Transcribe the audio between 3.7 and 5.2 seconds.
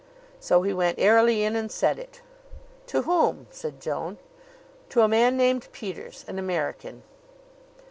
Joan. "To a